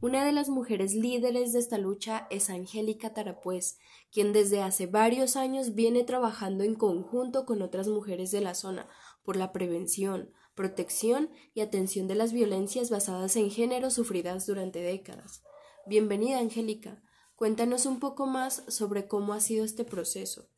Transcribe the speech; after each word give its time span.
Una 0.00 0.24
de 0.24 0.30
las 0.30 0.48
mujeres 0.48 0.94
líderes 0.94 1.52
de 1.52 1.58
esta 1.58 1.76
lucha 1.76 2.28
es 2.30 2.50
Angélica 2.50 3.14
Tarapuez, 3.14 3.78
quien 4.12 4.32
desde 4.32 4.62
hace 4.62 4.86
varios 4.86 5.34
años 5.34 5.74
viene 5.74 6.04
trabajando 6.04 6.62
en 6.62 6.76
conjunto 6.76 7.44
con 7.44 7.62
otras 7.62 7.88
mujeres 7.88 8.30
de 8.30 8.40
la 8.40 8.54
zona 8.54 8.88
por 9.24 9.34
la 9.34 9.50
prevención, 9.50 10.30
protección 10.54 11.30
y 11.52 11.62
atención 11.62 12.06
de 12.06 12.14
las 12.14 12.32
violencias 12.32 12.90
basadas 12.90 13.34
en 13.34 13.50
género 13.50 13.90
sufridas 13.90 14.46
durante 14.46 14.80
décadas. 14.80 15.42
Bienvenida, 15.84 16.38
Angélica. 16.38 17.02
Cuéntanos 17.34 17.84
un 17.84 17.98
poco 17.98 18.28
más 18.28 18.62
sobre 18.68 19.08
cómo 19.08 19.32
ha 19.32 19.40
sido 19.40 19.64
este 19.64 19.84
proceso. 19.84 20.48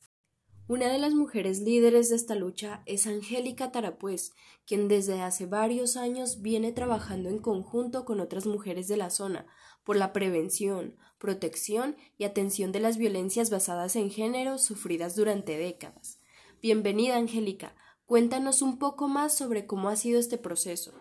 Una 0.71 0.87
de 0.87 1.00
las 1.00 1.14
mujeres 1.14 1.62
líderes 1.62 2.11
de 2.11 2.14
esta 2.14 2.37
lucha 2.37 2.84
es 2.87 3.09
Angélica 3.09 3.73
Tarapuez, 3.73 4.34
quien 4.64 4.87
desde 4.87 5.20
hace 5.20 5.46
varios 5.46 5.96
años 5.96 6.43
viene 6.43 6.70
trabajando 6.70 7.29
en 7.29 7.41
conjunto 7.41 8.05
con 8.05 8.20
otras 8.20 8.46
mujeres 8.46 8.87
de 8.87 8.96
la 8.96 9.11
zona 9.11 9.48
por 9.83 9.96
la 9.96 10.12
prevención, 10.12 10.97
protección 11.19 11.97
y 12.19 12.23
atención 12.23 12.70
de 12.70 12.78
las 12.78 12.98
violencias 12.98 13.51
basadas 13.51 13.97
en 13.97 14.12
género 14.12 14.59
sufridas 14.59 15.16
durante 15.16 15.59
décadas. 15.59 16.20
Bienvenida, 16.62 17.16
Angélica. 17.16 17.75
Cuéntanos 18.06 18.62
un 18.62 18.78
poco 18.78 19.09
más 19.09 19.37
sobre 19.37 19.66
cómo 19.66 19.89
ha 19.89 19.97
sido 19.97 20.20
este 20.20 20.39
proceso. 20.39 20.92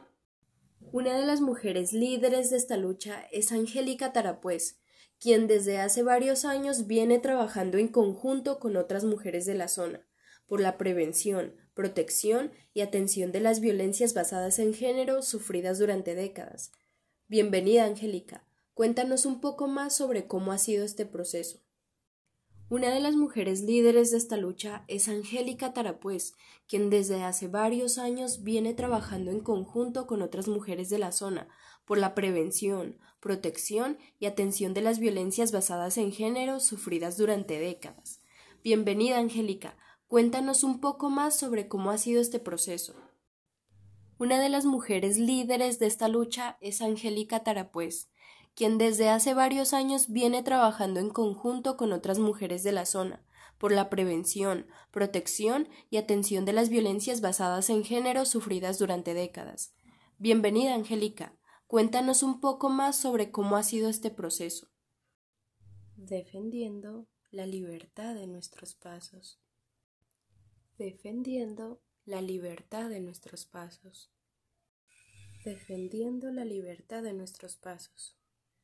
Una 0.92 1.16
de 1.16 1.28
las 1.28 1.42
mujeres 1.42 1.94
líderes 1.94 2.50
de 2.50 2.58
esta 2.58 2.76
lucha 2.76 3.28
es 3.32 3.52
Angélica 3.52 4.14
Tarapuez, 4.14 4.80
quien 5.20 5.48
desde 5.48 5.80
hace 5.80 6.04
varios 6.04 6.46
años 6.46 6.88
viene 6.88 7.20
trabajando 7.20 7.78
en 7.78 7.88
conjunto 7.88 8.60
con 8.60 8.78
otras 8.78 9.04
mujeres 9.04 9.46
de 9.46 9.56
la 9.56 9.68
zona 9.68 10.06
por 10.50 10.60
la 10.60 10.78
prevención, 10.78 11.56
protección 11.76 12.52
y 12.74 12.82
atención 12.82 13.32
de 13.32 13.40
las 13.40 13.60
violencias 13.60 14.14
basadas 14.16 14.58
en 14.60 14.74
género 14.74 15.22
sufridas 15.22 15.78
durante 15.78 16.16
décadas. 16.16 16.72
Bienvenida, 17.28 17.86
Angélica. 17.86 18.44
Cuéntanos 18.74 19.26
un 19.26 19.40
poco 19.42 19.68
más 19.68 19.96
sobre 19.96 20.26
cómo 20.26 20.52
ha 20.52 20.58
sido 20.58 20.84
este 20.84 21.06
proceso. 21.06 21.62
Una 22.72 22.92
de 22.92 23.00
las 23.00 23.16
mujeres 23.16 23.64
líderes 23.64 24.12
de 24.12 24.18
esta 24.18 24.38
lucha 24.38 24.84
es 24.88 25.10
Angélica 25.10 25.74
Tarapuez, 25.74 26.36
quien 26.68 26.92
desde 26.92 27.24
hace 27.24 27.48
varios 27.48 27.98
años 27.98 28.44
viene 28.44 28.76
trabajando 28.76 29.32
en 29.32 29.40
conjunto 29.40 30.06
con 30.06 30.22
otras 30.22 30.48
mujeres 30.48 30.88
de 30.92 31.00
la 31.00 31.12
zona 31.12 31.48
por 31.86 31.98
la 31.98 32.14
prevención, 32.14 33.00
protección 33.20 33.98
y 34.20 34.28
atención 34.28 34.76
de 34.76 34.82
las 34.82 35.00
violencias 35.00 35.52
basadas 35.52 35.98
en 35.98 36.12
género 36.12 36.60
sufridas 36.60 37.18
durante 37.18 37.58
décadas. 37.58 38.22
Bienvenida, 38.64 39.18
Angélica. 39.18 39.76
Cuéntanos 40.08 40.64
un 40.64 40.80
poco 40.80 41.10
más 41.10 41.40
sobre 41.40 41.68
cómo 41.68 41.90
ha 41.90 41.98
sido 41.98 42.22
este 42.22 42.38
proceso. 42.38 42.94
Una 44.20 44.40
de 44.40 44.50
las 44.50 44.66
mujeres 44.66 45.18
líderes 45.18 45.80
de 45.80 45.88
esta 45.88 46.08
lucha 46.08 46.60
es 46.62 46.84
Angélica 46.84 47.44
Tarapuez, 47.44 48.12
quien 48.60 48.78
desde 48.78 49.08
hace 49.08 49.34
varios 49.34 49.72
años 49.72 50.10
viene 50.10 50.44
trabajando 50.44 51.00
en 51.00 51.12
conjunto 51.12 51.78
con 51.78 51.94
otras 51.94 52.20
mujeres 52.20 52.62
de 52.62 52.74
la 52.74 52.86
zona 52.86 53.26
por 53.58 53.72
la 53.72 53.90
prevención, 53.90 54.68
protección 54.92 55.70
y 55.90 55.96
atención 55.96 56.44
de 56.44 56.52
las 56.52 56.68
violencias 56.68 57.22
basadas 57.22 57.70
en 57.70 57.86
género 57.86 58.26
sufridas 58.26 58.78
durante 58.78 59.14
décadas. 59.14 59.74
Bienvenida, 60.18 60.76
Angélica. 60.76 61.40
Cuéntanos 61.68 62.22
un 62.22 62.42
poco 62.42 62.68
más 62.68 62.98
sobre 62.98 63.32
cómo 63.32 63.56
ha 63.56 63.64
sido 63.64 63.88
este 63.90 64.12
proceso. 64.12 64.68
Defendiendo 65.96 67.08
la 67.32 67.46
libertad 67.46 68.14
de 68.14 68.28
nuestros 68.28 68.76
pasos. 68.76 69.40
Defendiendo 70.78 71.82
la 72.04 72.22
libertad 72.22 72.90
de 72.90 73.00
nuestros 73.00 73.46
pasos. 73.46 74.12
Defendiendo 75.46 76.30
la 76.30 76.44
libertad 76.44 77.04
de 77.04 77.14
nuestros 77.14 77.56
pasos. 77.56 78.19